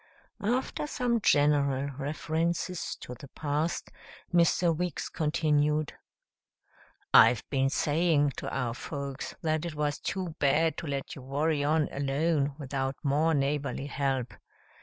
[0.43, 3.91] After some general references to the past,
[4.33, 4.75] Mr.
[4.75, 5.93] Weeks continued,
[7.13, 11.63] "I've been saying to our folks that it was too bad to let you worry
[11.63, 14.33] on alone without more neighborly help.